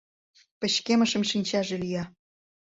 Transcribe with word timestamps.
Пычкемышым 0.59 1.23
шинчаже 1.31 1.75
лӱя. 1.81 2.03